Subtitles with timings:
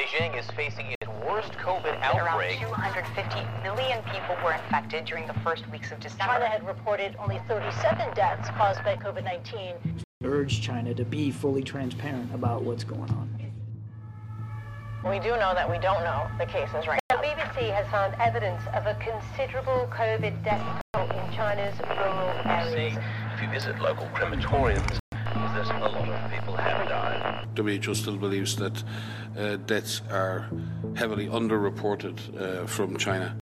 [0.00, 2.62] Beijing is facing its worst COVID outbreak.
[2.62, 6.24] Around 250 million people were infected during the first weeks of December.
[6.24, 9.74] China had reported only 37 deaths caused by COVID-19.
[10.24, 13.28] Urge China to be fully transparent about what's going on.
[15.04, 17.20] We do know that we don't know the cases right now.
[17.20, 22.94] The BBC has found evidence of a considerable COVID death toll in China's rural areas.
[22.94, 22.98] See,
[23.34, 24.98] if you visit local crematoriums,
[25.54, 25.99] there's a lot
[27.56, 28.82] WHO still believes that
[29.38, 30.48] uh, deaths are
[30.96, 33.36] heavily underreported uh, from China.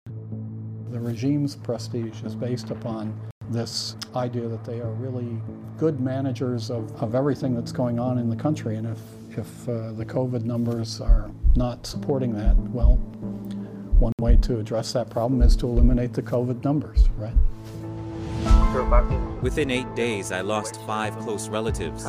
[0.91, 3.19] The regime's prestige is based upon
[3.51, 5.41] this idea that they are really
[5.79, 8.77] good managers of, of everything that's going on in the country.
[8.77, 12.97] And if, if uh, the COVID numbers are not supporting that, well,
[13.99, 17.35] one way to address that problem is to eliminate the COVID numbers, right?
[19.43, 22.05] Within eight days, I lost five close relatives.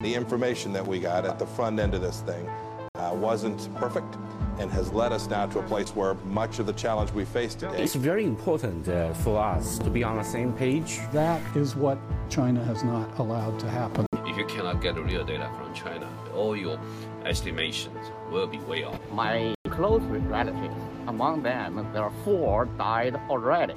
[0.00, 2.48] The information that we got at the front end of this thing
[2.94, 4.16] uh, wasn't perfect
[4.58, 7.54] and has led us now to a place where much of the challenge we face
[7.54, 7.82] today.
[7.82, 11.00] It's very important uh, for us to be on the same page.
[11.12, 11.98] That is what
[12.30, 14.06] China has not allowed to happen.
[14.24, 16.78] If you cannot get real data from China, all your
[17.24, 18.98] estimations will be way off.
[19.12, 20.74] My close relatives,
[21.06, 23.74] among them, there are four died already.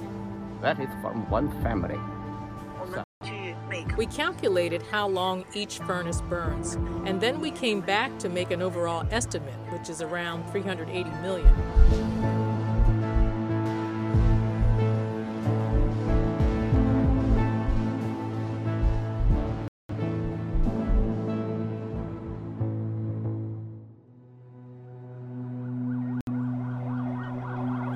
[0.62, 1.98] That is from one family.
[3.96, 8.62] We calculated how long each furnace burns, and then we came back to make an
[8.62, 11.54] overall estimate, which is around 380 million.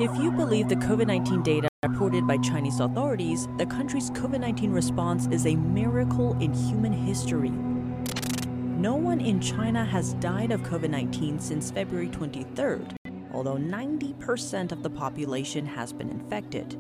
[0.00, 4.73] If you believe the COVID 19 data reported by Chinese authorities, the country's COVID 19
[4.73, 7.51] response is a miracle in human history.
[7.51, 12.96] No one in China has died of COVID 19 since February 23rd,
[13.33, 16.77] although 90% of the population has been infected.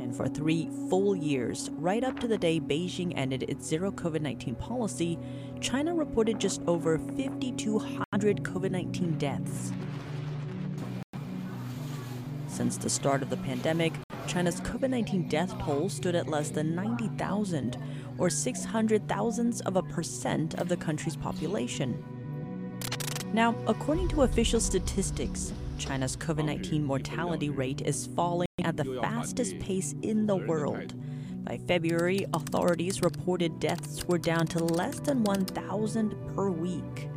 [0.00, 4.22] And for three full years, right up to the day Beijing ended its zero COVID
[4.22, 5.18] 19 policy,
[5.60, 9.74] China reported just over 5,200 COVID 19 deaths.
[12.48, 13.92] Since the start of the pandemic,
[14.26, 17.76] China's COVID 19 death toll stood at less than 90,000,
[18.18, 22.02] or 600 thousandths of a percent of the country's population.
[23.32, 29.58] Now, according to official statistics, China's COVID 19 mortality rate is falling at the fastest
[29.58, 30.94] pace in the world.
[31.44, 37.08] By February, authorities reported deaths were down to less than 1,000 per week.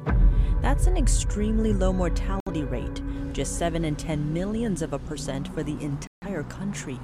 [0.61, 3.01] That's an extremely low mortality rate,
[3.31, 6.06] just 7 and 10 millions of a percent for the entire
[6.43, 6.99] country.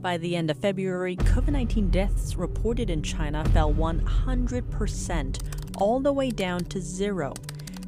[0.00, 5.38] By the end of February, COVID 19 deaths reported in China fell 100%,
[5.80, 7.34] all the way down to zero.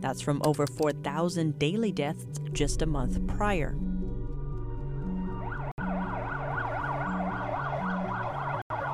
[0.00, 3.76] That's from over 4,000 daily deaths just a month prior.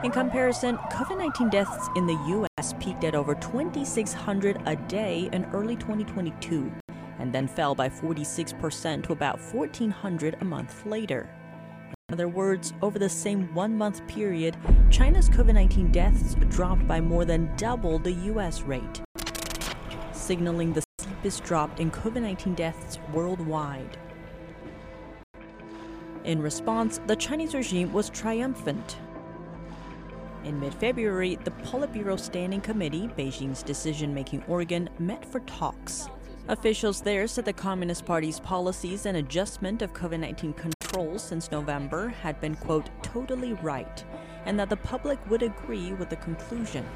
[0.04, 5.46] In comparison, COVID 19 deaths in the US peaked at over 2,600 a day in
[5.46, 6.70] early 2022
[7.26, 11.28] and then fell by 46% to about 1,400 a month later.
[12.08, 14.56] In other words, over the same one month period,
[14.90, 19.02] China's COVID 19 deaths dropped by more than double the US rate,
[20.12, 23.98] signaling the steepest drop in COVID 19 deaths worldwide.
[26.22, 28.98] In response, the Chinese regime was triumphant.
[30.44, 36.08] In mid February, the Politburo Standing Committee, Beijing's decision making organ, met for talks.
[36.48, 42.08] Officials there said the Communist Party's policies and adjustment of COVID 19 controls since November
[42.08, 44.04] had been, quote, totally right,
[44.44, 46.86] and that the public would agree with the conclusion.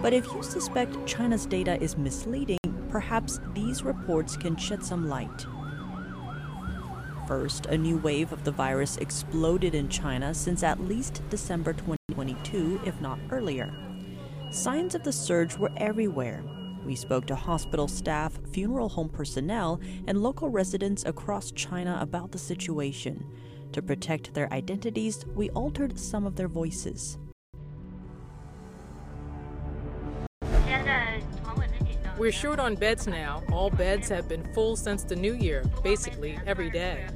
[0.00, 2.58] But if you suspect China's data is misleading,
[2.88, 5.44] perhaps these reports can shed some light.
[7.28, 12.80] First, a new wave of the virus exploded in China since at least December 2022,
[12.86, 13.70] if not earlier.
[14.50, 16.42] Signs of the surge were everywhere.
[16.86, 22.38] We spoke to hospital staff, funeral home personnel, and local residents across China about the
[22.38, 23.26] situation.
[23.72, 27.18] To protect their identities, we altered some of their voices.
[32.18, 33.44] We're short on beds now.
[33.52, 37.06] All beds have been full since the new year, basically every day.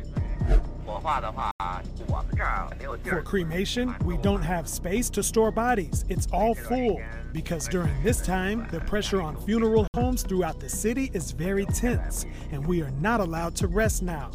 [3.04, 6.04] For cremation, we don't have space to store bodies.
[6.08, 7.02] It's all full.
[7.32, 12.25] Because during this time, the pressure on funeral homes throughout the city is very tense,
[12.52, 14.31] and we are not allowed to rest now.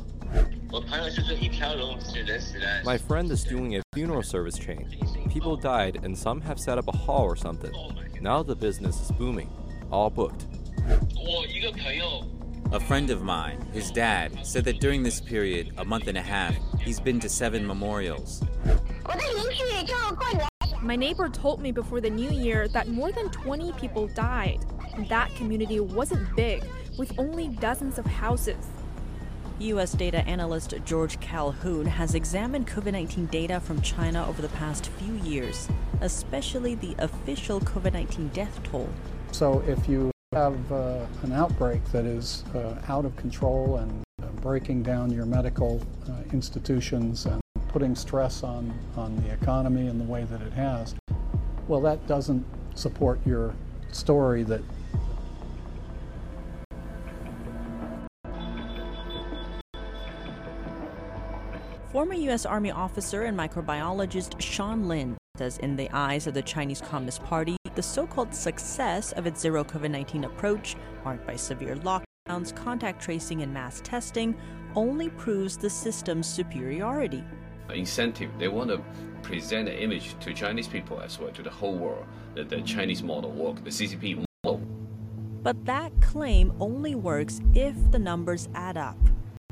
[2.84, 4.90] My friend is doing a funeral service chain.
[5.30, 7.72] People died and some have set up a hall or something.
[8.20, 9.50] Now the business is booming.
[9.90, 10.46] All booked.
[12.74, 16.22] A friend of mine, his dad, said that during this period, a month and a
[16.22, 18.44] half, he's been to seven memorials.
[20.82, 24.60] My neighbor told me before the new year that more than 20 people died.
[25.08, 26.64] That community wasn't big,
[26.98, 28.68] with only dozens of houses.
[29.60, 29.94] U.S.
[29.94, 35.14] data analyst George Calhoun has examined COVID 19 data from China over the past few
[35.16, 35.68] years,
[36.02, 38.90] especially the official COVID 19 death toll.
[39.32, 44.26] So, if you have uh, an outbreak that is uh, out of control and uh,
[44.42, 47.40] breaking down your medical uh, institutions and
[47.70, 50.94] putting stress on, on the economy in the way that it has,
[51.70, 52.46] well, that doesn't
[52.76, 53.56] support your
[53.94, 54.62] story that
[61.94, 62.46] Former U.S.
[62.46, 67.56] Army officer and microbiologist Sean Lin says, in the eyes of the Chinese Communist Party,
[67.78, 70.76] the so called success of its zero COVID 19 approach,
[71.06, 74.36] marked by severe lockdowns, contact tracing, and mass testing,
[74.76, 77.24] only proves the system's superiority.
[77.72, 78.82] Incentive, they want to
[79.22, 83.04] present an image to Chinese people as well, to the whole world, that the Chinese
[83.04, 84.60] model work, the CCP model.
[85.44, 88.98] But that claim only works if the numbers add up.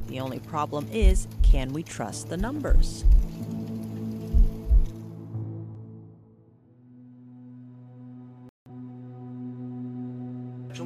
[0.07, 3.05] The only problem is can we trust the numbers?
[10.75, 10.83] The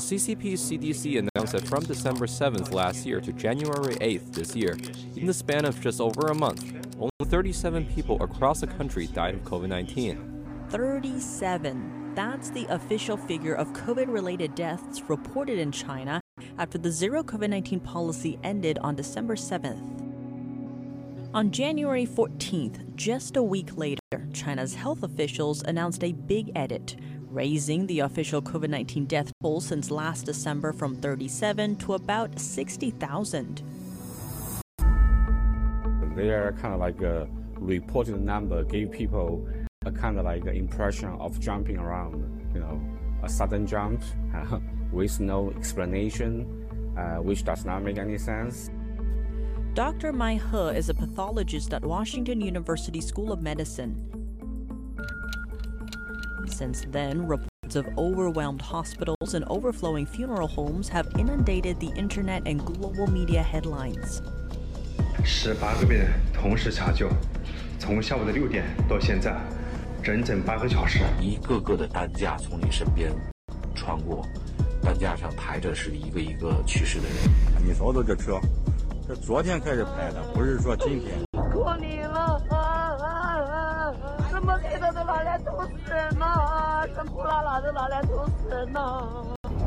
[0.00, 4.78] CCP's CDC announced that from December 7th last year to January 8th this year,
[5.14, 9.34] in the span of just over a month, only 37 people across the country died
[9.34, 10.66] of COVID 19.
[10.70, 12.14] 37.
[12.14, 16.20] That's the official figure of COVID related deaths reported in China
[16.58, 20.00] after the zero COVID 19 policy ended on December 7th.
[21.32, 24.00] On January 14th, just a week later,
[24.32, 26.96] China's health officials announced a big edit,
[27.30, 33.62] raising the official COVID 19 death toll since last December from 37 to about 60,000.
[36.16, 39.46] Their kind of like a reported number gave people
[39.86, 42.80] a kind of like impression of jumping around, you know,
[43.22, 44.02] a sudden jump
[44.92, 48.70] with no explanation, uh, which does not make any sense.
[49.74, 50.12] Dr.
[50.12, 54.19] Mai He is a pathologist at Washington University School of Medicine.
[56.59, 62.63] Since then, reports of overwhelmed hospitals and overflowing funeral homes have inundated the internet and
[62.63, 64.21] global media headlines.
[65.23, 67.09] 十八个病人同时抢救，
[67.79, 69.35] 从下午的六点到现在，
[70.03, 70.99] 整整八个小时。
[71.19, 73.11] 一个个的担架从你身边
[73.73, 74.23] 穿过，
[74.81, 77.65] 担架上抬着是一个一个去世的人。
[77.65, 78.39] 你瞅瞅这车，
[79.07, 81.28] 这昨天开始排的，不是说今天。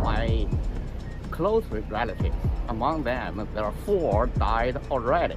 [0.01, 0.47] ！My
[1.31, 2.35] close relatives,
[2.69, 5.35] among them there are four died already.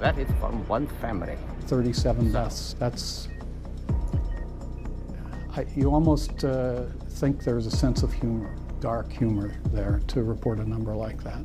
[0.00, 1.36] That is from one family.
[1.66, 2.74] 37 deaths.
[2.78, 3.28] That's
[5.56, 10.58] I, you almost uh, think there's a sense of humor, dark humor there to report
[10.58, 11.44] a number like that.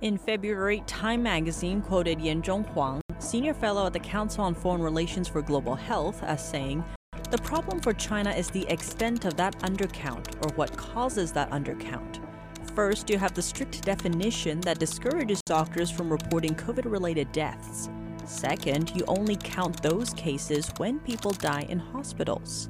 [0.00, 3.01] In February, Time magazine quoted Yanzhong Huang,
[3.32, 6.84] senior fellow at the Council on Foreign Relations for Global Health, as saying,
[7.30, 12.18] The problem for China is the extent of that undercount, or what causes that undercount.
[12.74, 17.88] First, you have the strict definition that discourages doctors from reporting COVID related deaths.
[18.26, 22.68] Second, you only count those cases when people die in hospitals.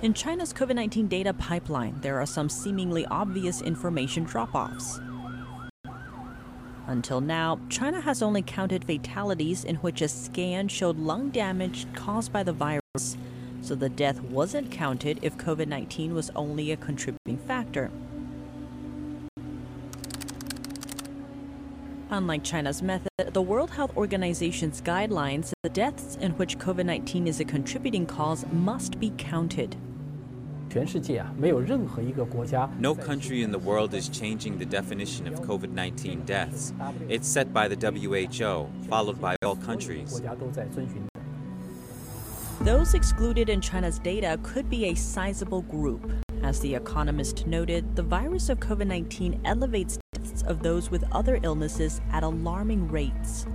[0.00, 4.98] In China's COVID 19 data pipeline, there are some seemingly obvious information drop offs.
[6.92, 12.30] Until now, China has only counted fatalities in which a scan showed lung damage caused
[12.34, 13.16] by the virus,
[13.62, 17.90] so the death wasn't counted if COVID 19 was only a contributing factor.
[22.10, 27.40] Unlike China's method, the World Health Organization's guidelines the deaths in which COVID 19 is
[27.40, 29.76] a contributing cause must be counted.
[32.78, 36.72] No country in the world is changing the definition of COVID 19 deaths.
[37.08, 40.22] It's set by the WHO, followed by all countries.
[42.62, 46.10] Those excluded in China's data could be a sizable group.
[46.42, 51.38] As The Economist noted, the virus of COVID 19 elevates deaths of those with other
[51.42, 53.46] illnesses at alarming rates.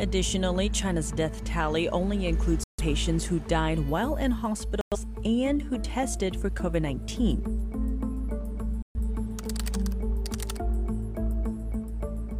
[0.00, 6.38] Additionally, China's death tally only includes patients who died while in hospitals and who tested
[6.40, 7.64] for COVID 19.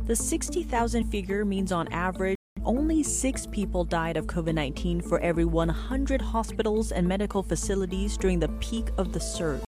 [0.07, 5.45] The 60,000 figure means on average, only six people died of COVID 19 for every
[5.45, 9.63] 100 hospitals and medical facilities during the peak of the surge.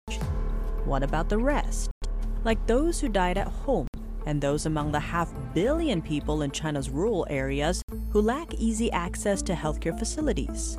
[0.84, 1.90] What about the rest?
[2.44, 3.88] Like those who died at home
[4.26, 9.42] and those among the half billion people in China's rural areas who lack easy access
[9.42, 10.78] to healthcare facilities.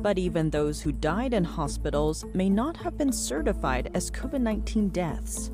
[0.00, 4.88] But even those who died in hospitals may not have been certified as COVID 19
[4.90, 5.50] deaths.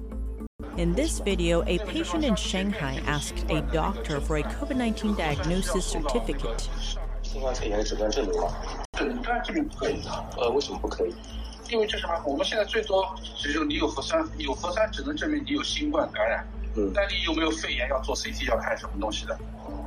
[0.77, 5.87] In this video, a patient in Shanghai asked a doctor for a COVID 19 diagnosis
[5.87, 6.69] certificate.
[11.72, 12.14] 因为这什么？
[12.26, 16.48] 我们现在最多只有你有核酸，有核酸只能证明你有新冠感染。
[16.76, 19.38] 嗯，但你有没有肺炎要做 CT 要看什么东西的？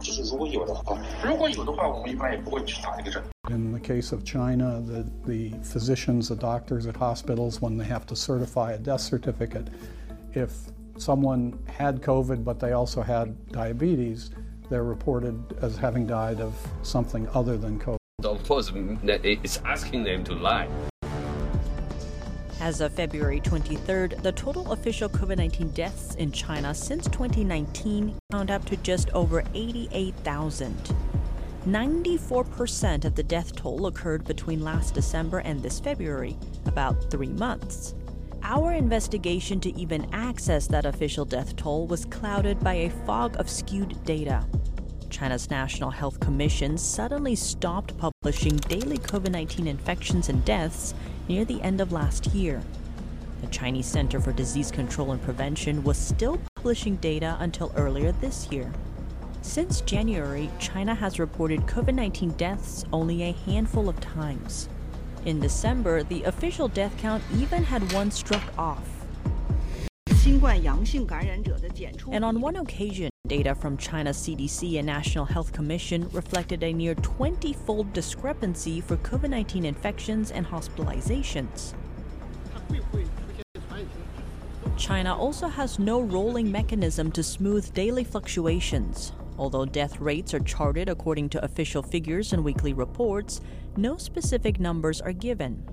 [0.01, 3.23] 就是如果有的话，如果有的话，我们一般也不会去打这个针。
[3.51, 8.15] In the case of China, the, the physicians, the doctors at hospitals, when they have to
[8.15, 9.67] certify a death certificate,
[10.35, 10.51] if
[10.97, 14.31] someone had COVID but they also had diabetes,
[14.71, 17.99] they're reported as having died of something other than COVID.
[18.25, 20.69] Of course, it's asking them to lie.
[22.60, 28.50] As of February 23rd, the total official COVID 19 deaths in China since 2019 count
[28.50, 30.76] up to just over 88,000.
[31.68, 36.36] 94% of the death toll occurred between last December and this February,
[36.66, 37.94] about three months.
[38.42, 43.50] Our investigation to even access that official death toll was clouded by a fog of
[43.50, 44.44] skewed data.
[45.10, 50.96] China's National Health Commission suddenly stopped publishing daily COVID 19 infections and deaths
[51.28, 52.62] near the end of last year.
[53.42, 58.52] The Chinese Center for Disease Control and Prevention was still publishing data until earlier this
[58.52, 58.72] year.
[59.42, 64.68] Since January, China has reported COVID 19 deaths only a handful of times.
[65.26, 68.88] In December, the official death count even had one struck off.
[72.12, 76.96] And on one occasion, data from China's CDC and National Health Commission reflected a near
[76.96, 81.74] 20 fold discrepancy for COVID 19 infections and hospitalizations.
[84.78, 89.12] China also has no rolling mechanism to smooth daily fluctuations.
[89.38, 93.42] Although death rates are charted according to official figures and weekly reports,
[93.76, 95.64] no specific numbers are given.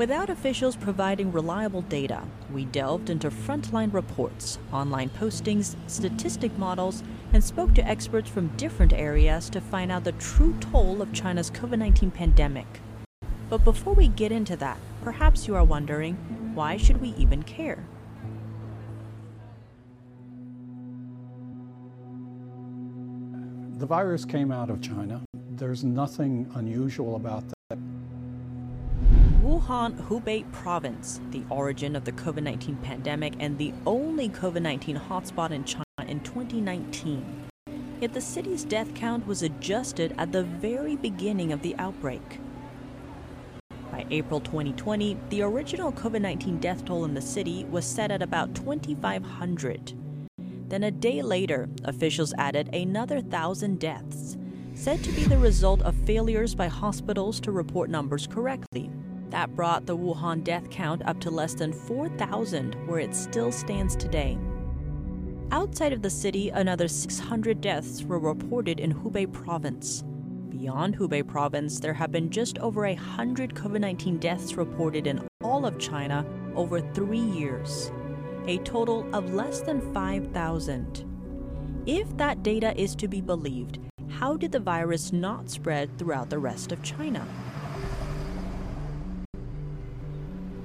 [0.00, 7.02] Without officials providing reliable data, we delved into frontline reports, online postings, statistic models,
[7.34, 11.50] and spoke to experts from different areas to find out the true toll of China's
[11.50, 12.80] COVID 19 pandemic.
[13.50, 16.14] But before we get into that, perhaps you are wondering
[16.54, 17.84] why should we even care?
[23.76, 25.20] The virus came out of China.
[25.50, 27.78] There's nothing unusual about that.
[29.50, 34.96] Wuhan, Hubei province, the origin of the COVID 19 pandemic and the only COVID 19
[34.96, 37.48] hotspot in China in 2019.
[38.00, 42.38] Yet the city's death count was adjusted at the very beginning of the outbreak.
[43.90, 48.22] By April 2020, the original COVID 19 death toll in the city was set at
[48.22, 49.94] about 2,500.
[50.68, 54.38] Then a day later, officials added another 1,000 deaths,
[54.74, 58.92] said to be the result of failures by hospitals to report numbers correctly.
[59.30, 63.94] That brought the Wuhan death count up to less than 4,000, where it still stands
[63.94, 64.36] today.
[65.52, 70.02] Outside of the city, another 600 deaths were reported in Hubei province.
[70.48, 75.64] Beyond Hubei province, there have been just over 100 COVID 19 deaths reported in all
[75.64, 77.92] of China over three years,
[78.46, 81.04] a total of less than 5,000.
[81.86, 86.38] If that data is to be believed, how did the virus not spread throughout the
[86.38, 87.26] rest of China?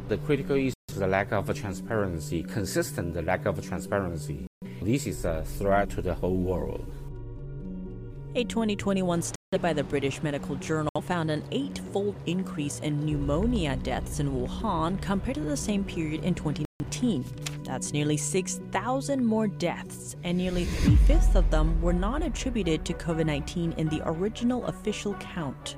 [0.08, 4.46] The critical issue is the lack of transparency, consistent lack of transparency.
[4.80, 6.86] This is a threat to the whole world.
[8.36, 14.20] A 2021 study by the British Medical Journal found an eight-fold increase in pneumonia deaths
[14.20, 17.26] in Wuhan compared to the same period in 2019.
[17.64, 23.76] That's nearly 6,000 more deaths, and nearly three-fifths of them were not attributed to COVID-19
[23.80, 25.78] in the original official count.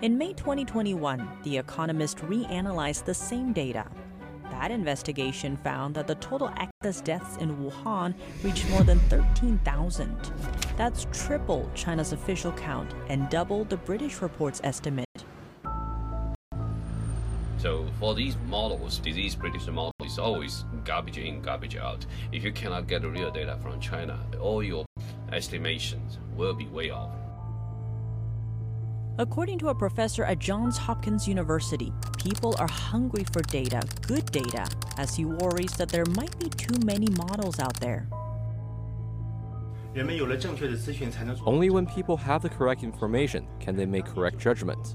[0.00, 3.84] In May 2021, The Economist reanalyzed the same data.
[4.48, 8.14] That investigation found that the total excess deaths in Wuhan
[8.44, 10.16] reached more than 13,000.
[10.76, 15.04] That's triple China's official count and double the British report's estimate.
[17.58, 22.06] So for these models, disease prediction model is always garbage in, garbage out.
[22.30, 24.86] If you cannot get real data from China, all your
[25.32, 27.10] estimations will be way off.
[29.20, 34.64] According to a professor at Johns Hopkins University, people are hungry for data, good data,
[34.96, 38.06] as he worries that there might be too many models out there.
[41.44, 44.94] Only when people have the correct information can they make correct judgments.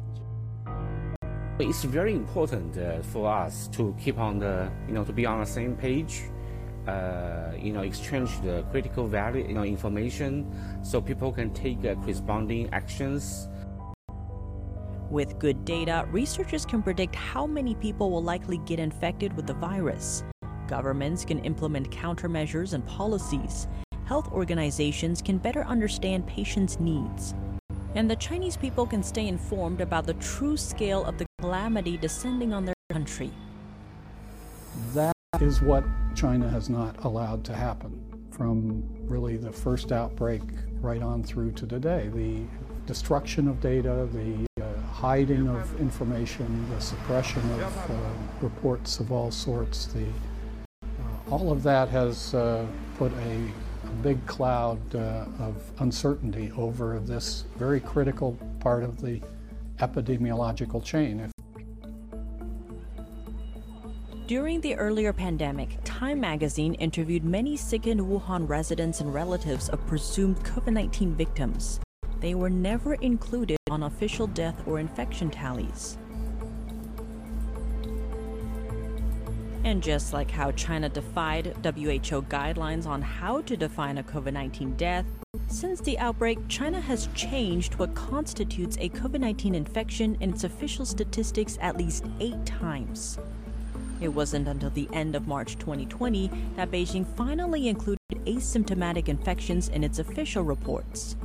[1.60, 5.42] It's very important uh, for us to keep on the, you know, to be on
[5.42, 6.22] the same page,
[6.88, 10.50] uh, you know, exchange the critical value, you know, information,
[10.82, 13.50] so people can take uh, corresponding actions.
[15.13, 19.53] With good data, researchers can predict how many people will likely get infected with the
[19.53, 20.24] virus.
[20.67, 23.67] Governments can implement countermeasures and policies.
[24.05, 27.36] Health organizations can better understand patients' needs.
[27.93, 32.51] And the Chinese people can stay informed about the true scale of the calamity descending
[32.51, 33.29] on their country.
[34.96, 35.84] That is what
[36.15, 40.41] China has not allowed to happen from really the first outbreak
[40.82, 42.10] right on through to today.
[42.12, 42.46] The
[42.88, 44.48] destruction of data, the
[45.04, 47.94] hiding of information, the suppression of uh,
[48.40, 50.06] reports of all sorts, the,
[50.82, 52.66] uh, all of that has uh,
[52.98, 53.34] put a,
[53.84, 59.20] a, big cloud uh, of uncertainty over this very critical part of the
[59.80, 61.30] epidemiological chain.
[64.26, 70.38] During the earlier pandemic, Time magazine interviewed many sickened Wuhan residents and relatives of presumed
[70.46, 71.82] COVID 19 victims.
[72.24, 75.98] They were never included on official death or infection tallies.
[79.65, 84.77] And just like how China defied WHO guidelines on how to define a COVID 19
[84.77, 85.06] death,
[85.50, 90.86] since the outbreak, China has changed what constitutes a COVID 19 infection in its official
[90.86, 93.20] statistics at least eight times.
[94.00, 99.84] It wasn't until the end of March 2020 that Beijing finally included asymptomatic infections in
[99.84, 101.18] its official reports.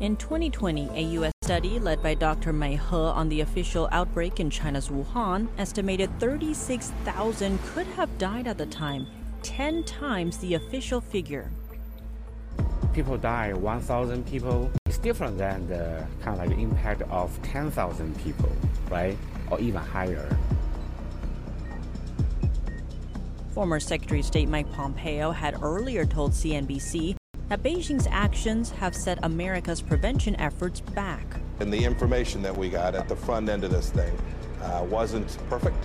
[0.00, 1.32] In 2020, a U.S.
[1.42, 2.52] study led by Dr.
[2.52, 8.58] Mei He on the official outbreak in China's Wuhan estimated 36,000 could have died at
[8.58, 9.08] the time,
[9.42, 11.50] 10 times the official figure.
[12.92, 14.70] People die, 1,000 people.
[14.86, 18.52] It's different than the kind of like impact of 10,000 people,
[18.88, 19.18] right?
[19.50, 20.28] Or even higher.
[23.52, 27.17] Former Secretary of State Mike Pompeo had earlier told CNBC
[27.48, 31.24] that Beijing's actions have set America's prevention efforts back.
[31.60, 34.16] And the information that we got at the front end of this thing
[34.62, 35.76] uh, wasn't perfect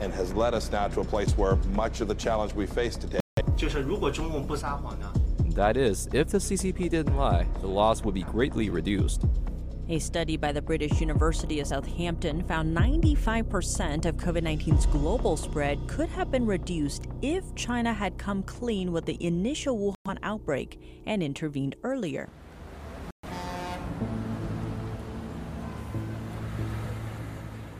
[0.00, 2.96] and has led us now to a place where much of the challenge we face
[2.96, 3.20] today.
[5.54, 9.26] That is, if the CCP didn't lie, the loss would be greatly reduced.
[9.90, 15.80] A study by the British University of Southampton found 95% of COVID 19's global spread
[15.88, 21.24] could have been reduced if China had come clean with the initial Wuhan outbreak and
[21.24, 22.28] intervened earlier.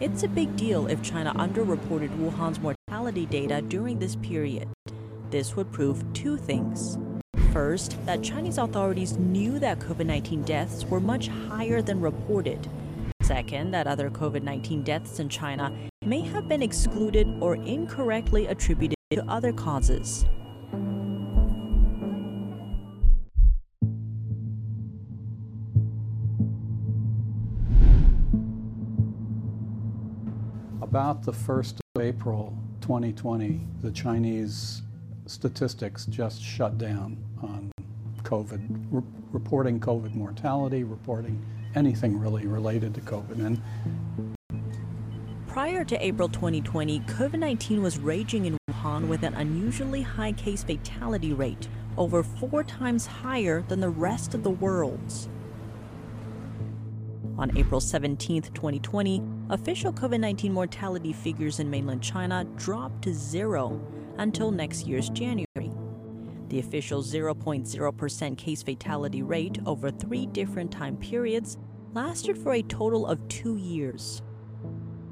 [0.01, 4.69] It's a big deal if China underreported Wuhan's mortality data during this period.
[5.31, 6.99] This would prove two things.
[7.53, 12.69] First, that Chinese authorities knew that COVID 19 deaths were much higher than reported.
[13.23, 18.97] Second, that other COVID 19 deaths in China may have been excluded or incorrectly attributed
[19.11, 20.25] to other causes.
[30.81, 34.83] About the 1st of April 2020, the Chinese
[35.31, 37.71] statistics just shut down on
[38.25, 41.41] COVID, re reporting COVID mortality, reporting
[41.77, 43.45] anything really related to COVID.
[43.47, 43.63] And
[45.47, 50.65] Prior to April 2020, COVID 19 was raging in Wuhan with an unusually high case
[50.65, 55.29] fatality rate, over four times higher than the rest of the world's.
[57.39, 63.81] On April 17, 2020, official COVID 19 mortality figures in mainland China dropped to zero
[64.21, 65.73] until next year's January.
[66.49, 71.59] The official 0.0% case fatality rate over three different time periods
[71.93, 74.23] lasted for a total of two years.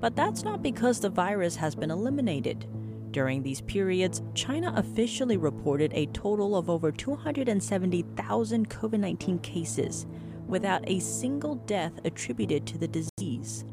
[0.01, 2.67] But that's not because the virus has been eliminated.
[3.11, 10.07] During these periods, China officially reported a total of over 270,000 COVID 19 cases,
[10.47, 13.65] without a single death attributed to the disease.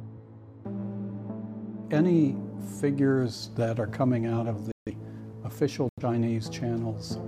[1.91, 2.37] Any
[2.79, 4.75] figures that are coming out of the
[5.45, 7.19] official Chinese channels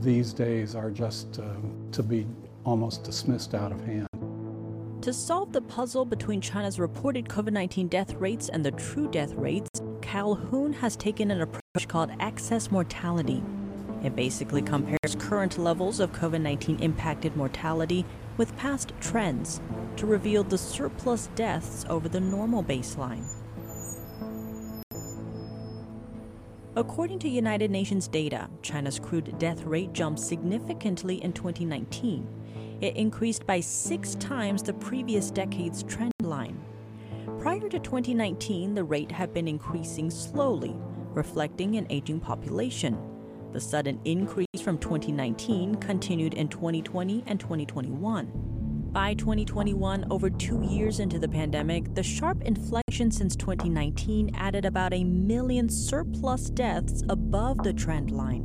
[0.00, 1.44] these days are just uh,
[1.92, 2.26] to be
[2.64, 4.06] almost dismissed out of hand.
[5.02, 9.32] To solve the puzzle between China's reported COVID 19 death rates and the true death
[9.34, 9.68] rates,
[10.00, 13.42] Calhoun has taken an approach called excess mortality.
[14.02, 18.04] It basically compares current levels of COVID 19 impacted mortality
[18.36, 19.60] with past trends
[19.96, 23.24] to reveal the surplus deaths over the normal baseline.
[26.80, 32.26] According to United Nations data, China's crude death rate jumped significantly in 2019.
[32.80, 36.58] It increased by six times the previous decade's trend line.
[37.38, 40.74] Prior to 2019, the rate had been increasing slowly,
[41.10, 42.98] reflecting an aging population.
[43.52, 48.49] The sudden increase from 2019 continued in 2020 and 2021.
[48.92, 54.92] By 2021, over two years into the pandemic, the sharp inflection since 2019 added about
[54.92, 58.42] a million surplus deaths above the trend line.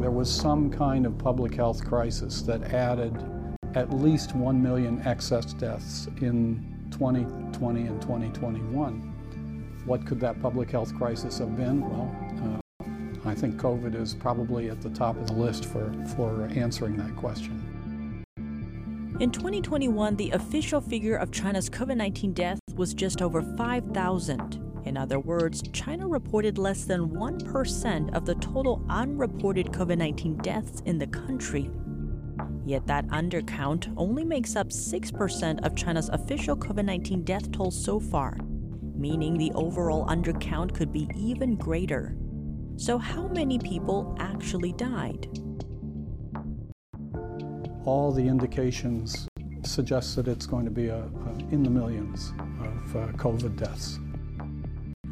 [0.00, 3.16] There was some kind of public health crisis that added
[3.76, 9.82] at least 1 million excess deaths in 2020 and 2021.
[9.84, 11.82] What could that public health crisis have been?
[11.82, 12.59] Well, uh,
[13.24, 17.14] I think COVID is probably at the top of the list for, for answering that
[17.16, 18.24] question.
[19.20, 24.82] In 2021, the official figure of China's COVID 19 deaths was just over 5,000.
[24.86, 30.80] In other words, China reported less than 1% of the total unreported COVID 19 deaths
[30.86, 31.70] in the country.
[32.64, 38.00] Yet that undercount only makes up 6% of China's official COVID 19 death toll so
[38.00, 38.38] far,
[38.94, 42.16] meaning the overall undercount could be even greater.
[42.80, 45.28] So, how many people actually died?
[47.84, 49.28] All the indications
[49.64, 53.98] suggest that it's going to be a, a in the millions of uh, COVID deaths.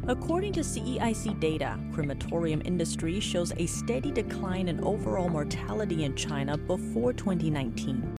[0.07, 6.57] According to CEIC data, crematorium industry shows a steady decline in overall mortality in China
[6.57, 8.17] before 2019.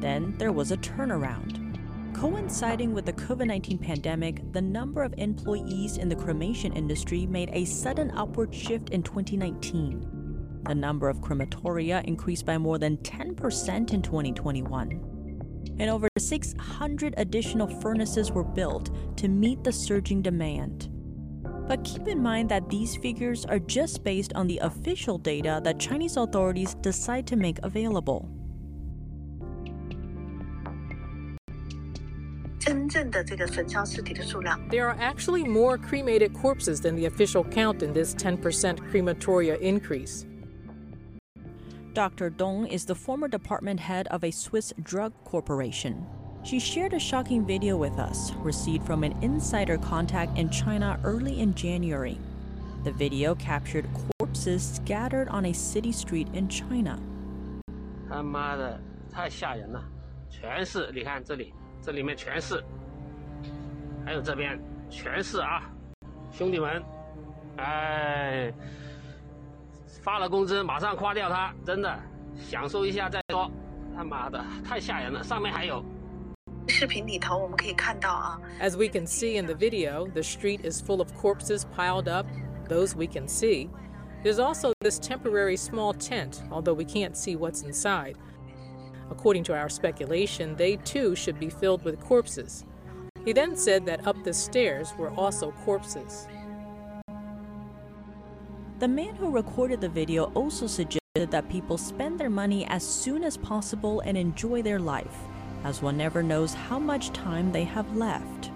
[0.00, 1.59] Then there was a turnaround.
[2.14, 7.50] Coinciding with the COVID 19 pandemic, the number of employees in the cremation industry made
[7.52, 10.60] a sudden upward shift in 2019.
[10.64, 15.76] The number of crematoria increased by more than 10% in 2021.
[15.78, 20.90] And over 600 additional furnaces were built to meet the surging demand.
[21.68, 25.78] But keep in mind that these figures are just based on the official data that
[25.78, 28.39] Chinese authorities decide to make available.
[34.69, 40.25] There are actually more cremated corpses than the official count in this 10% crematoria increase.
[41.93, 42.31] Dr.
[42.31, 46.05] Dong is the former department head of a Swiss drug corporation.
[46.43, 51.39] She shared a shocking video with us, received from an insider contact in China early
[51.39, 52.17] in January.
[52.83, 53.87] The video captured
[54.19, 56.99] corpses scattered on a city street in China.
[58.09, 58.79] 他妈的，
[59.11, 59.83] 太吓人了！
[60.29, 62.63] 全是，你看这里，这里面全是，
[64.05, 65.63] 还有这边全是啊，
[66.31, 66.83] 兄弟们，
[67.57, 68.53] 哎，
[70.01, 71.99] 发了工资马上夸掉它，真的，
[72.37, 73.49] 享受一下再说。
[73.95, 75.83] 他妈的，太吓人了，上面还有。
[78.59, 82.25] As we can see in the video, the street is full of corpses piled up,
[82.67, 83.69] those we can see.
[84.23, 88.17] There's also this temporary small tent, although we can't see what's inside.
[89.09, 92.65] According to our speculation, they too should be filled with corpses.
[93.24, 96.26] He then said that up the stairs were also corpses.
[98.78, 103.24] The man who recorded the video also suggested that people spend their money as soon
[103.24, 105.18] as possible and enjoy their life,
[105.64, 108.50] as one never knows how much time they have left.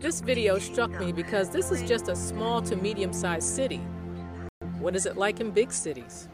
[0.00, 3.80] This video struck me because this is just a small to medium sized city.
[4.78, 6.28] What is it like in big cities?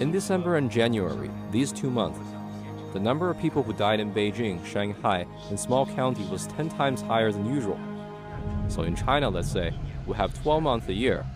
[0.00, 2.18] In December and January, these two months,
[2.92, 7.02] the number of people who died in Beijing, Shanghai, and small county was 10 times
[7.02, 7.78] higher than usual.
[8.68, 9.72] So in China, let's say,
[10.06, 11.26] we have 12 months a year,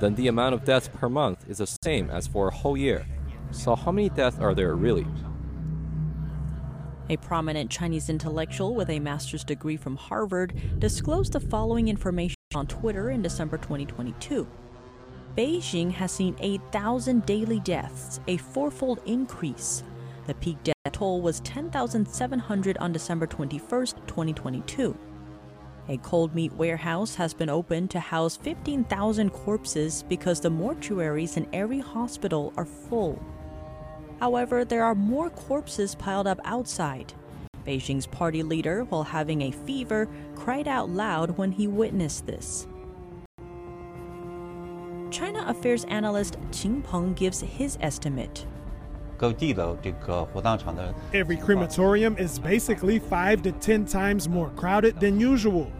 [0.00, 3.06] then the amount of deaths per month is the same as for a whole year.
[3.50, 5.06] So how many deaths are there really?
[7.10, 12.66] A prominent Chinese intellectual with a master's degree from Harvard disclosed the following information on
[12.66, 14.46] Twitter in December 2022.
[15.36, 19.82] Beijing has seen 8,000 daily deaths, a fourfold increase.
[20.28, 24.96] The peak death toll was 10,700 on December 21, 2022.
[25.88, 31.48] A cold meat warehouse has been opened to house 15,000 corpses because the mortuaries in
[31.52, 33.20] every hospital are full.
[34.20, 37.12] However, there are more corpses piled up outside.
[37.66, 42.68] Beijing's party leader, while having a fever, cried out loud when he witnessed this.
[45.13, 48.45] China Affairs analyst Qin Peng gives his estimate.
[51.13, 55.71] Every crematorium is basically 5 to 10 times more crowded than usual.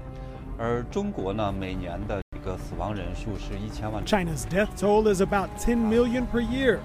[4.06, 6.80] China's death toll is about 10 million per year.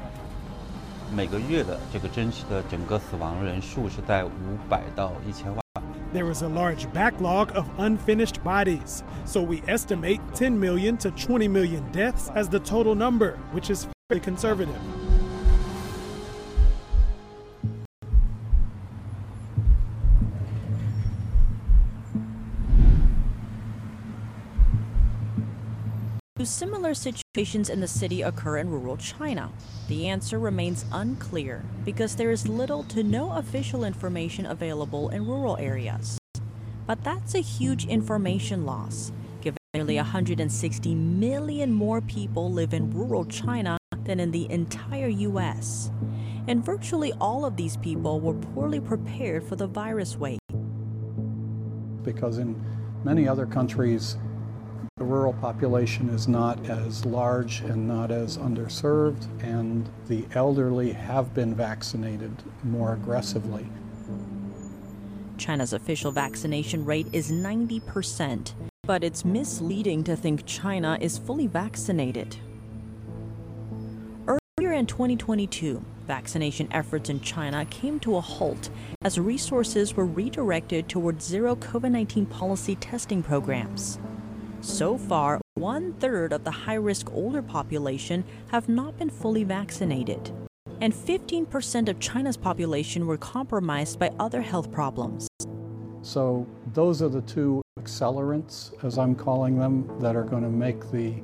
[1.14, 4.30] 每个月的这个真实的整个死亡人数是在五
[4.68, 5.64] 百到一千万。
[6.11, 11.47] There is a large backlog of unfinished bodies, so we estimate 10 million to 20
[11.47, 15.08] million deaths as the total number, which is fairly conservative.
[26.39, 29.51] Do similar situations in the city occur in rural China?
[29.89, 35.57] The answer remains unclear because there is little to no official information available in rural
[35.57, 36.17] areas.
[36.87, 43.25] But that's a huge information loss, given nearly 160 million more people live in rural
[43.25, 45.91] China than in the entire US.
[46.47, 50.39] And virtually all of these people were poorly prepared for the virus wave.
[52.01, 52.55] Because in
[53.03, 54.15] many other countries,
[55.09, 61.55] rural population is not as large and not as underserved, and the elderly have been
[61.55, 62.31] vaccinated
[62.63, 63.67] more aggressively.
[65.37, 72.37] China's official vaccination rate is 90%, but it's misleading to think China is fully vaccinated.
[74.27, 78.69] Earlier in 2022, vaccination efforts in China came to a halt
[79.03, 83.97] as resources were redirected towards zero COVID 19 policy testing programs.
[84.61, 90.31] So far, one third of the high risk older population have not been fully vaccinated.
[90.81, 95.27] And 15% of China's population were compromised by other health problems.
[96.01, 100.91] So, those are the two accelerants, as I'm calling them, that are going to make
[100.91, 101.15] the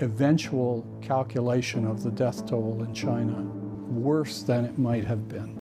[0.00, 3.42] eventual calculation of the death toll in China
[3.90, 5.58] worse than it might have been.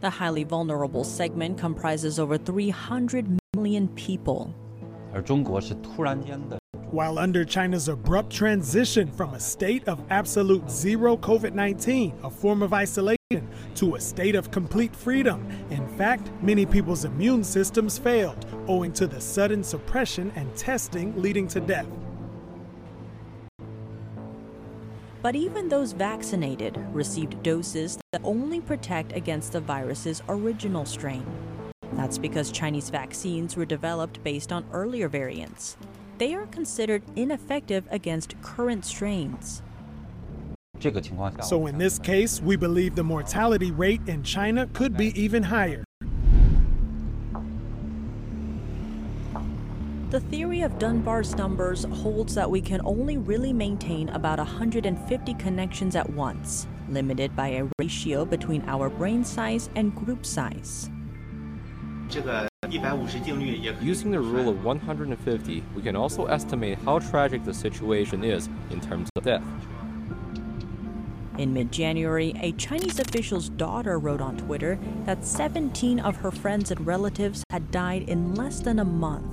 [0.00, 4.54] The highly vulnerable segment comprises over 300 million people.
[6.90, 12.62] While under China's abrupt transition from a state of absolute zero COVID 19, a form
[12.62, 13.16] of isolation,
[13.76, 19.06] to a state of complete freedom, in fact, many people's immune systems failed, owing to
[19.06, 21.86] the sudden suppression and testing leading to death.
[25.22, 31.26] But even those vaccinated received doses that only protect against the virus's original strain.
[31.92, 35.76] That's because Chinese vaccines were developed based on earlier variants.
[36.18, 39.62] They are considered ineffective against current strains.
[41.42, 45.84] So, in this case, we believe the mortality rate in China could be even higher.
[50.10, 55.94] The theory of Dunbar's numbers holds that we can only really maintain about 150 connections
[55.94, 60.90] at once, limited by a ratio between our brain size and group size.
[63.82, 68.80] Using the rule of 150, we can also estimate how tragic the situation is in
[68.80, 69.44] terms of death.
[71.38, 76.70] In mid January, a Chinese official's daughter wrote on Twitter that 17 of her friends
[76.70, 79.24] and relatives had died in less than a month.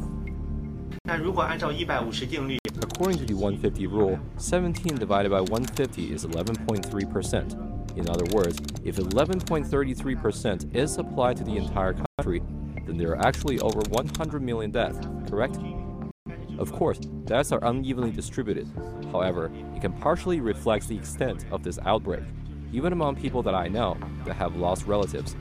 [1.06, 7.77] According to the 150 rule, 17 divided by 150 is 11.3%.
[7.98, 12.44] In other words, if 11.33% is applied to the entire country,
[12.86, 15.58] then there are actually over 100 million deaths, correct?
[16.60, 18.72] Of course, deaths are unevenly distributed.
[19.12, 22.24] However, it can partially reflect the extent of this outbreak,
[22.72, 25.36] even among people that I know that have lost relatives.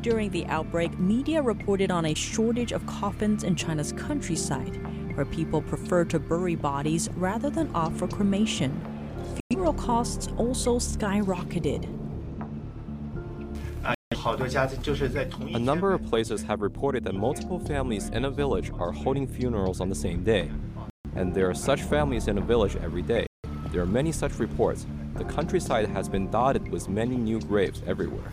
[0.00, 4.80] During the outbreak, media reported on a shortage of coffins in China's countryside,
[5.14, 8.89] where people prefer to bury bodies rather than opt for cremation.
[9.60, 11.84] Funeral costs also skyrocketed.
[15.54, 19.82] A number of places have reported that multiple families in a village are holding funerals
[19.82, 20.50] on the same day.
[21.14, 23.26] And there are such families in a village every day.
[23.70, 24.86] There are many such reports.
[25.16, 28.32] The countryside has been dotted with many new graves everywhere.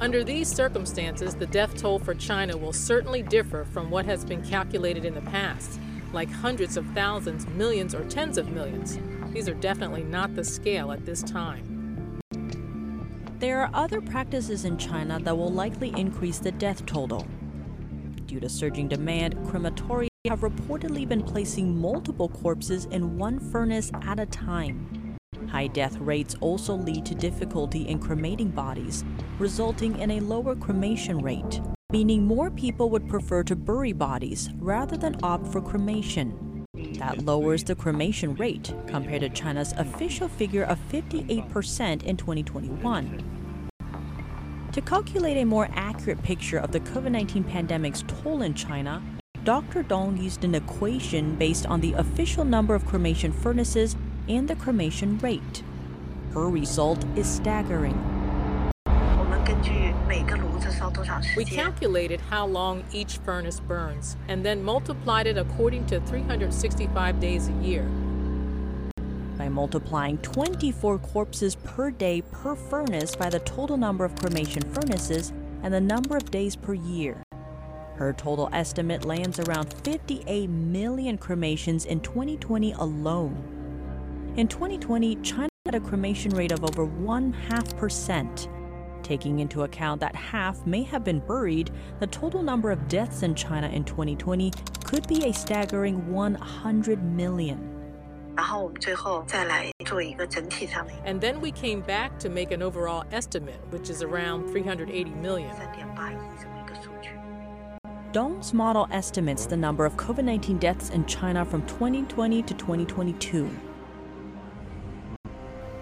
[0.00, 4.44] Under these circumstances, the death toll for China will certainly differ from what has been
[4.44, 5.80] calculated in the past,
[6.12, 8.98] like hundreds of thousands, millions, or tens of millions.
[9.32, 12.20] These are definitely not the scale at this time.
[13.38, 17.26] There are other practices in China that will likely increase the death total.
[18.26, 24.18] Due to surging demand, crematoria have reportedly been placing multiple corpses in one furnace at
[24.18, 25.16] a time.
[25.48, 29.04] High death rates also lead to difficulty in cremating bodies,
[29.38, 31.60] resulting in a lower cremation rate,
[31.96, 36.66] meaning more people would prefer to bury bodies rather than opt for cremation.
[36.98, 43.70] That lowers the cremation rate compared to China's official figure of 58% in 2021.
[44.72, 49.02] To calculate a more accurate picture of the COVID 19 pandemic's toll in China,
[49.44, 49.82] Dr.
[49.82, 53.96] Dong used an equation based on the official number of cremation furnaces
[54.28, 55.62] and the cremation rate.
[56.34, 58.15] Her result is staggering.
[61.36, 67.48] We calculated how long each furnace burns and then multiplied it according to 365 days
[67.48, 67.88] a year
[69.36, 75.32] by multiplying 24 corpses per day per furnace by the total number of cremation furnaces
[75.62, 77.22] and the number of days per year.
[77.96, 84.34] Her total estimate lands around 58 million cremations in 2020 alone.
[84.36, 88.48] In 2020, China had a cremation rate of over one half percent.
[89.02, 93.34] Taking into account that half may have been buried, the total number of deaths in
[93.34, 94.52] China in 2020
[94.84, 97.72] could be a staggering 100 million.
[101.04, 105.54] And then we came back to make an overall estimate, which is around 380 million.
[108.12, 113.50] Dong's model estimates the number of COVID 19 deaths in China from 2020 to 2022.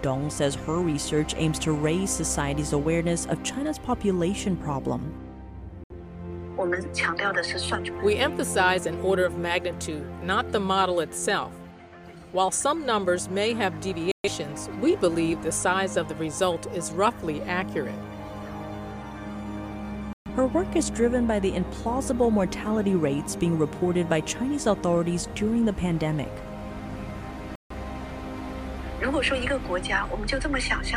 [0.05, 5.11] Dong says her research aims to raise society's awareness of China's population problem.
[8.03, 11.51] We emphasize an order of magnitude, not the model itself.
[12.33, 17.41] While some numbers may have deviations, we believe the size of the result is roughly
[17.41, 17.97] accurate.
[20.35, 25.65] Her work is driven by the implausible mortality rates being reported by Chinese authorities during
[25.65, 26.29] the pandemic.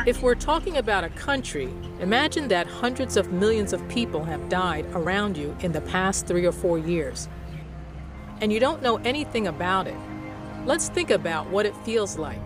[0.07, 1.69] If we're talking about a country,
[2.01, 6.47] imagine that hundreds of millions of people have died around you in the past three
[6.47, 7.29] or four years.
[8.41, 9.97] And you don't know anything about it.
[10.65, 12.45] Let's think about what it feels like.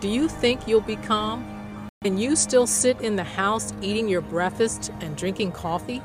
[0.00, 1.88] Do you think you'll be calm?
[2.02, 6.02] Can you still sit in the house eating your breakfast and drinking coffee?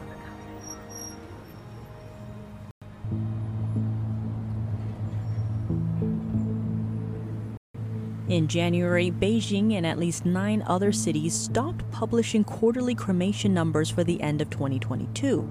[8.29, 14.03] In January, Beijing and at least nine other cities stopped publishing quarterly cremation numbers for
[14.03, 15.49] the end of 2022.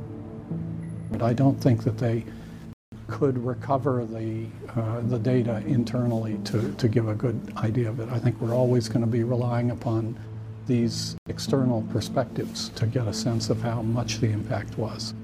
[1.10, 2.26] But I don't think that they
[3.06, 4.44] could recover the,
[4.76, 8.10] uh, the data internally to, to give a good idea of it.
[8.10, 10.18] I think we're always going to be relying upon
[10.66, 15.14] these external perspectives to get a sense of how much the impact was.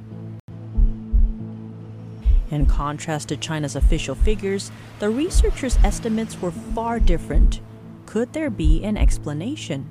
[2.52, 7.62] In contrast to China's official figures, the researchers' estimates were far different.
[8.04, 9.88] Could there be an explanation?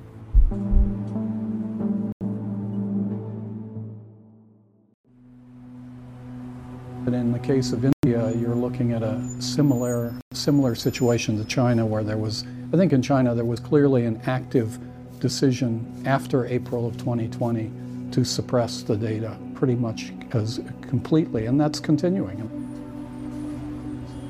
[7.04, 11.84] But in the case of India, you're looking at a similar similar situation to China,
[11.84, 14.78] where there was, I think, in China there was clearly an active
[15.18, 17.72] decision after April of 2020
[18.12, 22.36] to suppress the data pretty much as completely, and that's continuing.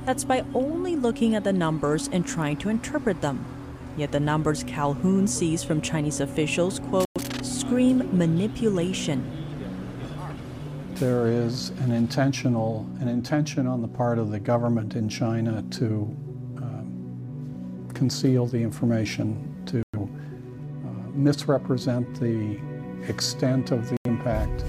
[0.05, 3.43] That's by only looking at the numbers and trying to interpret them.
[3.97, 7.07] Yet the numbers Calhoun sees from Chinese officials, quote,
[7.41, 9.25] scream manipulation
[10.97, 16.15] there is an intentional an intention on the part of the government in China to
[16.59, 19.27] um, conceal the information,
[19.67, 20.07] to uh,
[21.13, 22.57] misrepresent the
[23.09, 24.63] extent of the impact.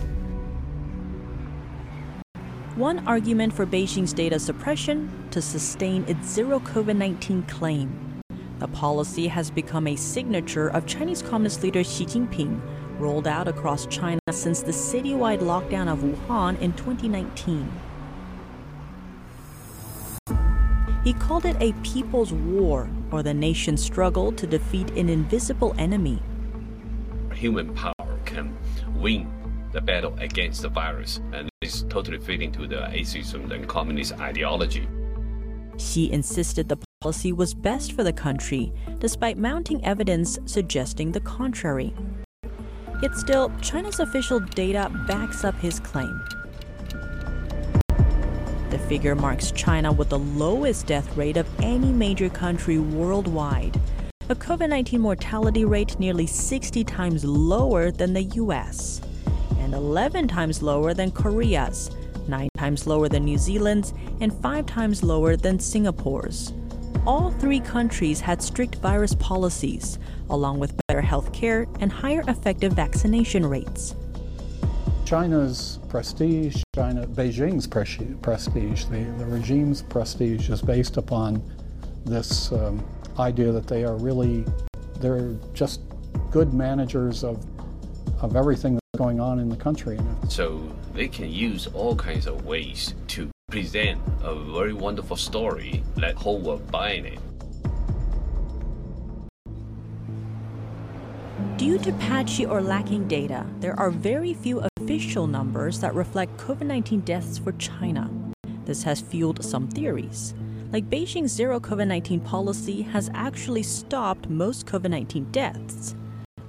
[2.76, 8.24] One argument for Beijing's data suppression to sustain its zero COVID 19 claim.
[8.58, 12.60] The policy has become a signature of Chinese Communist leader Xi Jinping
[12.98, 17.72] rolled out across China since the citywide lockdown of Wuhan in 2019.
[21.04, 26.24] He called it a people's war, or the nation's struggle to defeat an invisible enemy.
[27.36, 28.58] Human power can
[28.96, 29.43] win
[29.74, 34.88] the battle against the virus, and it's totally fitting to the atheism and communist ideology.
[35.78, 41.94] Xi insisted the policy was best for the country, despite mounting evidence suggesting the contrary.
[43.02, 46.22] Yet still, China's official data backs up his claim.
[48.70, 53.80] The figure marks China with the lowest death rate of any major country worldwide,
[54.30, 59.02] a COVID 19 mortality rate nearly 60 times lower than the US,
[59.64, 61.90] and 11 times lower than Korea's,
[62.28, 66.54] 9 times lower than New Zealand's, and 5 times lower than Singapore's.
[67.06, 70.00] all three countries had strict virus policies,
[70.30, 73.96] along with better health care and higher effective vaccination rates.
[75.06, 81.44] China's prestige, China, Beijing's prestige, the, the regime's prestige is based upon
[82.06, 82.84] this um,
[83.20, 84.46] idea that they are really,
[85.00, 85.82] they're just
[86.32, 87.46] good managers of,
[88.22, 90.00] of everything going on in the country.
[90.30, 90.62] So
[90.94, 96.40] they can use all kinds of ways to present a very wonderful story that whole
[96.40, 97.20] world buying it.
[101.58, 106.68] Due to patchy or lacking data, there are very few official numbers that reflect COVID
[106.68, 108.12] 19 deaths for China.
[108.66, 110.36] This has fueled some theories.
[110.72, 115.96] Like Beijing's zero COVID 19 policy has actually stopped most COVID 19 deaths.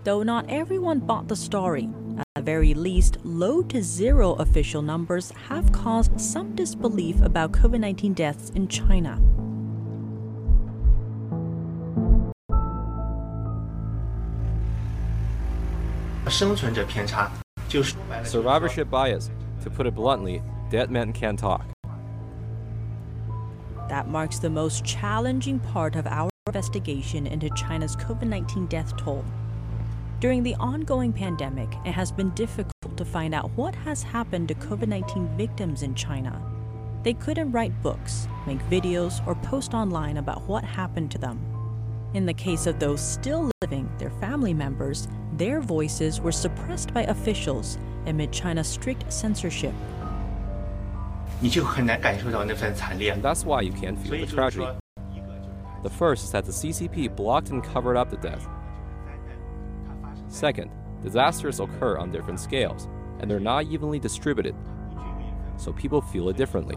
[0.03, 1.89] Though not everyone bought the story,
[2.19, 7.81] at the very least, low to zero official numbers have caused some disbelief about COVID
[7.81, 9.21] 19 deaths in China.
[18.25, 19.31] Survivorship bias.
[19.62, 21.65] To put it bluntly, dead men can't talk.
[23.89, 29.25] That marks the most challenging part of our investigation into China's COVID 19 death toll.
[30.21, 34.55] During the ongoing pandemic, it has been difficult to find out what has happened to
[34.55, 36.41] COVID 19 victims in China.
[37.03, 41.39] They couldn't write books, make videos, or post online about what happened to them.
[42.15, 47.03] In the case of those still living, their family members, their voices were suppressed by
[47.03, 49.75] officials amid China's strict censorship.
[51.43, 54.67] And that's why you can't feel the tragedy.
[55.83, 58.49] The first is that the CCP blocked and covered up the death.
[60.35, 60.68] Second,
[61.01, 62.89] disasters occur on different scales,
[63.20, 64.57] and they're not evenly distributed,
[65.57, 66.76] so people feel it differently.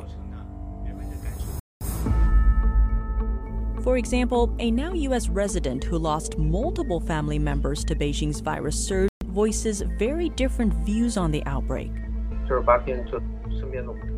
[3.82, 9.10] For example, a now US resident who lost multiple family members to Beijing's virus surge
[9.26, 11.92] voices very different views on the outbreak.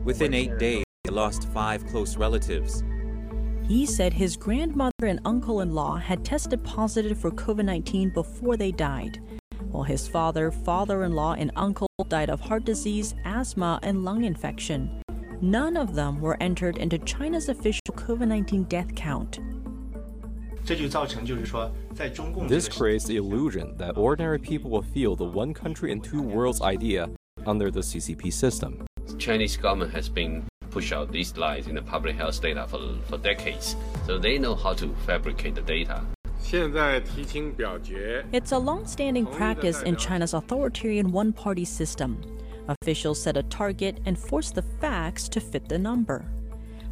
[0.04, 2.84] Within eight days, he lost five close relatives.
[3.70, 8.58] He said his grandmother and uncle in law had tested positive for COVID 19 before
[8.58, 9.22] they died,
[9.70, 14.24] while his father, father in law, and uncle died of heart disease, asthma, and lung
[14.24, 15.04] infection.
[15.42, 19.40] None of them were entered into China's official COVID 19 death count.
[22.50, 26.64] This creates the illusion that ordinary people will feel the one country and two worlds
[26.64, 27.08] idea
[27.46, 28.88] under the CCP system.
[29.06, 32.80] The Chinese government has been push out these lies in the public health data for,
[33.08, 36.02] for decades, so they know how to fabricate the data.
[38.32, 42.22] It's a long standing practice in China's authoritarian one party system.
[42.68, 46.26] Officials set a target and force the facts to fit the number.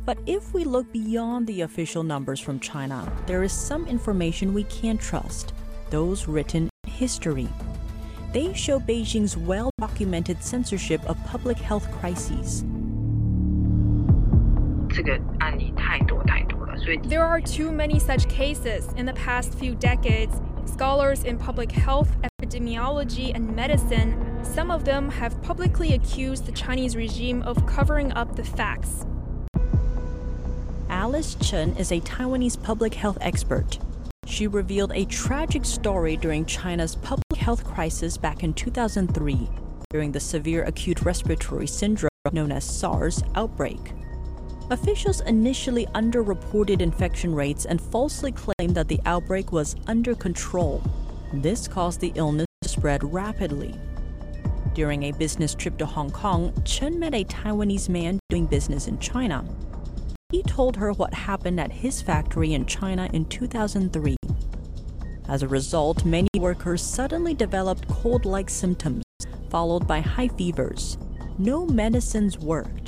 [0.05, 4.63] But if we look beyond the official numbers from China, there is some information we
[4.65, 5.53] can trust
[5.89, 7.49] those written in history.
[8.34, 12.63] They show Beijing's well documented censorship of public health crises.
[17.03, 20.41] There are too many such cases in the past few decades.
[20.65, 26.95] Scholars in public health, epidemiology, and medicine, some of them have publicly accused the Chinese
[26.95, 29.05] regime of covering up the facts.
[30.89, 33.79] Alice Chen is a Taiwanese public health expert.
[34.25, 39.49] She revealed a tragic story during China's public health crisis back in 2003,
[39.89, 43.93] during the severe acute respiratory syndrome known as SARS outbreak.
[44.70, 50.84] Officials initially underreported infection rates and falsely claimed that the outbreak was under control.
[51.32, 53.74] This caused the illness to spread rapidly.
[54.74, 58.99] During a business trip to Hong Kong, Chen met a Taiwanese man doing business in
[58.99, 59.45] China.
[60.32, 64.18] He told her what happened at his factory in China in 2003.
[65.30, 69.05] As a result, many workers suddenly developed cold like symptoms,
[69.49, 70.97] followed by high fevers.
[71.38, 72.86] No medicines worked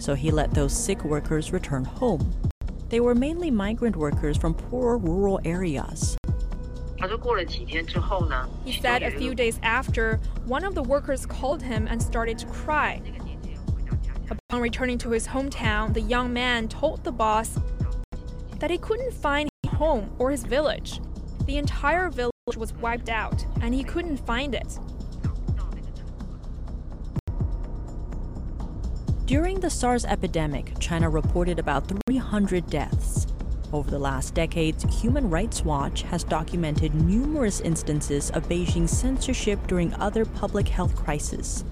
[0.00, 2.32] so he let those sick workers return home.
[2.88, 6.16] They were mainly migrant workers from poor rural areas.
[8.64, 12.46] He said a few days after, one of the workers called him and started to
[12.46, 13.00] cry.
[14.30, 17.58] Upon returning to his hometown, the young man told the boss
[18.58, 21.00] that he couldn't find his home or his village.
[21.46, 24.78] The entire village was wiped out, and he couldn't find it.
[29.30, 33.28] During the SARS epidemic, China reported about 300 deaths.
[33.72, 39.94] Over the last decades, Human Rights Watch has documented numerous instances of Beijing's censorship during
[39.94, 41.64] other public health crises.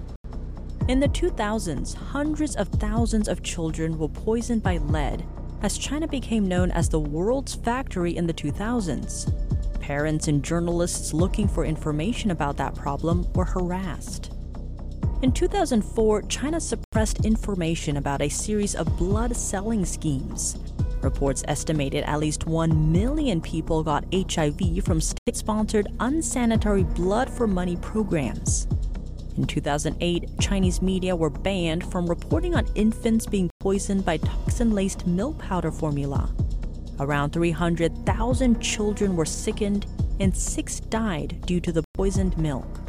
[0.87, 5.25] In the 2000s, hundreds of thousands of children were poisoned by lead,
[5.61, 9.81] as China became known as the world's factory in the 2000s.
[9.81, 14.31] Parents and journalists looking for information about that problem were harassed.
[15.21, 20.57] In 2004, China suppressed information about a series of blood selling schemes.
[21.01, 27.47] Reports estimated at least 1 million people got HIV from state sponsored unsanitary blood for
[27.47, 28.65] money programs.
[29.35, 35.05] In 2008, Chinese media were banned from reporting on infants being poisoned by toxin laced
[35.05, 36.33] milk powder formula.
[36.97, 39.85] Around 300,000 children were sickened
[40.21, 42.88] and six died due to the poisoned milk.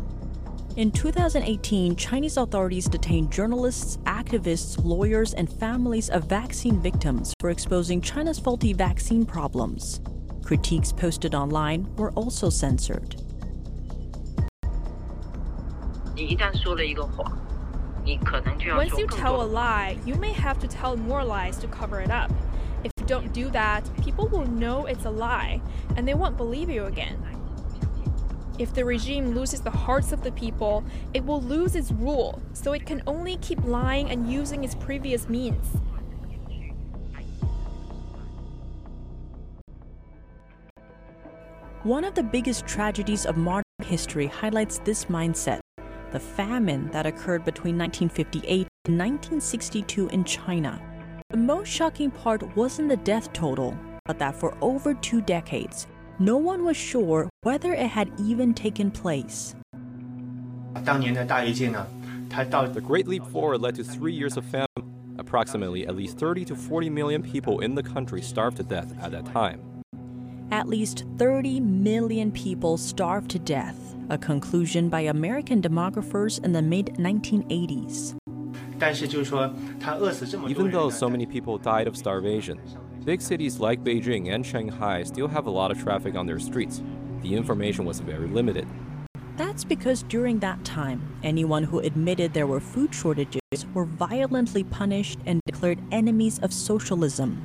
[0.80, 8.00] In 2018, Chinese authorities detained journalists, activists, lawyers, and families of vaccine victims for exposing
[8.00, 10.00] China's faulty vaccine problems.
[10.42, 13.16] Critiques posted online were also censored.
[18.74, 22.10] Once you tell a lie, you may have to tell more lies to cover it
[22.10, 22.32] up.
[22.84, 25.60] If you don't do that, people will know it's a lie
[25.96, 27.29] and they won't believe you again.
[28.60, 30.84] If the regime loses the hearts of the people,
[31.14, 35.30] it will lose its rule, so it can only keep lying and using its previous
[35.30, 35.64] means.
[41.84, 45.60] One of the biggest tragedies of modern history highlights this mindset
[46.12, 50.82] the famine that occurred between 1958 and 1962 in China.
[51.30, 55.86] The most shocking part wasn't the death total, but that for over two decades,
[56.20, 59.54] no one was sure whether it had even taken place.
[60.74, 65.16] The Great Leap Forward led to three years of famine.
[65.18, 69.12] Approximately at least 30 to 40 million people in the country starved to death at
[69.12, 69.62] that time.
[70.50, 76.62] At least 30 million people starved to death, a conclusion by American demographers in the
[76.62, 78.16] mid 1980s.
[80.50, 82.60] Even though so many people died of starvation,
[83.04, 86.82] big cities like Beijing and Shanghai still have a lot of traffic on their streets.
[87.22, 88.66] The information was very limited.
[89.36, 93.40] That's because during that time, anyone who admitted there were food shortages
[93.72, 97.42] were violently punished and declared enemies of socialism.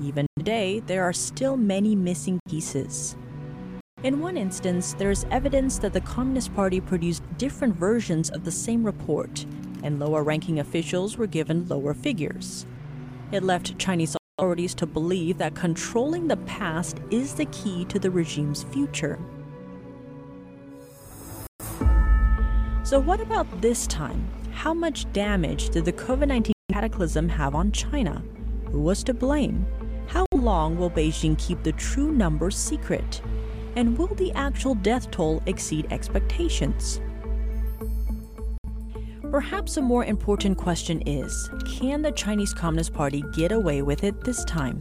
[0.00, 3.16] Even today, there are still many missing pieces.
[4.04, 8.50] In one instance, there is evidence that the Communist Party produced different versions of the
[8.52, 9.46] same report,
[9.82, 12.66] and lower ranking officials were given lower figures.
[13.32, 18.10] It left Chinese authorities to believe that controlling the past is the key to the
[18.10, 19.16] regime's future.
[22.82, 24.28] So, what about this time?
[24.50, 28.24] How much damage did the COVID 19 cataclysm have on China?
[28.72, 29.64] Who was to blame?
[30.08, 33.22] How long will Beijing keep the true numbers secret?
[33.76, 37.00] And will the actual death toll exceed expectations?
[39.34, 44.20] Perhaps a more important question is can the Chinese Communist Party get away with it
[44.20, 44.80] this time?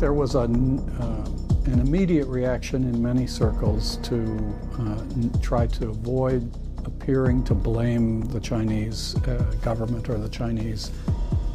[0.00, 6.50] There was a, uh, an immediate reaction in many circles to uh, try to avoid
[6.86, 10.90] appearing to blame the Chinese uh, government or the Chinese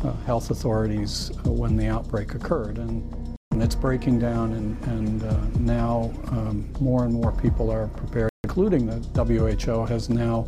[0.03, 2.77] uh, health authorities uh, when the outbreak occurred.
[2.77, 7.87] And, and it's breaking down, and, and uh, now um, more and more people are
[7.87, 10.47] prepared, including the WHO, has now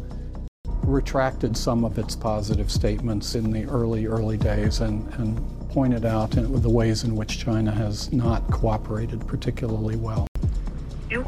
[0.91, 5.39] retracted some of its positive statements in the early, early days and, and
[5.69, 10.27] pointed out in, the ways in which China has not cooperated particularly well.
[11.09, 11.25] If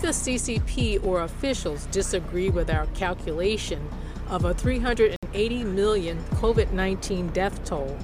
[0.00, 3.86] the CCP or officials disagree with our calculation
[4.28, 7.96] of a 380 million COVID 19 death toll,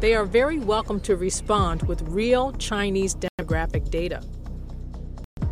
[0.00, 4.22] they are very welcome to respond with real Chinese demographic data.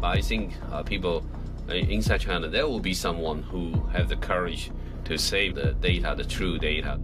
[0.02, 1.24] I think uh, people
[1.68, 4.70] inside China, there will be someone who have the courage
[5.04, 6.98] to save the data, the true data.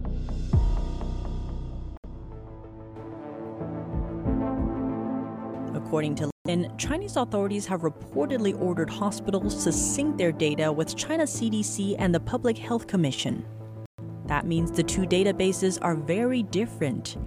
[5.73, 11.23] According to Lin, Chinese authorities have reportedly ordered hospitals to sync their data with China
[11.23, 13.45] CDC and the Public Health Commission.
[14.25, 17.17] That means the two databases are very different.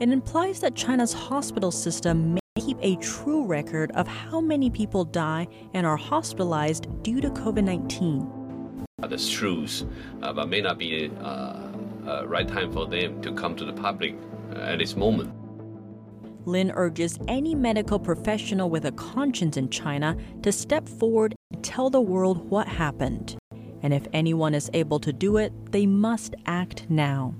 [0.00, 5.48] It implies that China's hospital system keep a true record of how many people die
[5.72, 8.86] and are hospitalized due to COVID 19.
[9.08, 9.84] The truth,
[10.22, 11.72] uh, but may not be a uh,
[12.06, 14.14] uh, right time for them to come to the public
[14.54, 15.34] uh, at this moment.
[16.46, 21.90] Lin urges any medical professional with a conscience in China to step forward and tell
[21.90, 23.36] the world what happened.
[23.82, 27.34] And if anyone is able to do it, they must act now.